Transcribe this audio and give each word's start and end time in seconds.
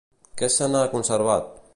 Què 0.41 0.49
se 0.53 0.69
n'ha 0.71 0.81
conservat? 0.95 1.53